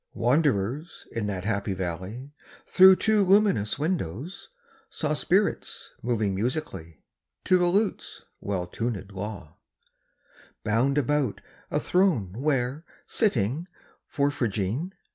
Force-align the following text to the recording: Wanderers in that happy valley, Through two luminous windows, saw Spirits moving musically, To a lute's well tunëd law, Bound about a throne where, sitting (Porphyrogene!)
Wanderers 0.15 1.07
in 1.11 1.27
that 1.27 1.45
happy 1.45 1.73
valley, 1.75 2.31
Through 2.65 2.95
two 2.95 3.23
luminous 3.23 3.77
windows, 3.77 4.49
saw 4.89 5.13
Spirits 5.13 5.91
moving 6.01 6.33
musically, 6.33 7.03
To 7.43 7.63
a 7.63 7.67
lute's 7.69 8.23
well 8.39 8.65
tunëd 8.65 9.11
law, 9.11 9.57
Bound 10.63 10.97
about 10.97 11.39
a 11.69 11.79
throne 11.79 12.33
where, 12.33 12.83
sitting 13.05 13.67
(Porphyrogene!) 14.11 14.93